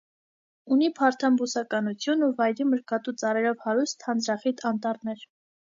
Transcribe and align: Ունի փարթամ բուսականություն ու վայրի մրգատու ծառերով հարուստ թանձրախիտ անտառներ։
Ունի 0.75 0.87
փարթամ 0.99 1.37
բուսականություն 1.41 2.27
ու 2.29 2.31
վայրի 2.41 2.69
մրգատու 2.73 3.17
ծառերով 3.25 3.65
հարուստ 3.69 4.01
թանձրախիտ 4.07 4.71
անտառներ։ 4.73 5.29